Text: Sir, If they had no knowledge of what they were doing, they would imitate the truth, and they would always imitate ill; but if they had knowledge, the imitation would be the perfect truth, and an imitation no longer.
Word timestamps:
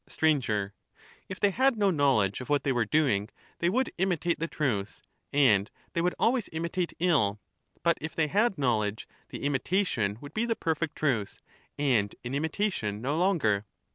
Sir, 0.09 0.73
If 1.29 1.39
they 1.39 1.51
had 1.51 1.77
no 1.77 1.91
knowledge 1.91 2.41
of 2.41 2.49
what 2.49 2.63
they 2.63 2.71
were 2.71 2.85
doing, 2.87 3.29
they 3.59 3.69
would 3.69 3.91
imitate 3.99 4.39
the 4.39 4.47
truth, 4.47 4.99
and 5.31 5.69
they 5.93 6.01
would 6.01 6.15
always 6.17 6.49
imitate 6.51 6.93
ill; 6.99 7.39
but 7.83 7.99
if 8.01 8.15
they 8.15 8.25
had 8.25 8.57
knowledge, 8.57 9.07
the 9.29 9.43
imitation 9.43 10.17
would 10.19 10.33
be 10.33 10.45
the 10.45 10.55
perfect 10.55 10.95
truth, 10.95 11.39
and 11.77 12.15
an 12.23 12.33
imitation 12.33 12.99
no 12.99 13.15
longer. 13.15 13.67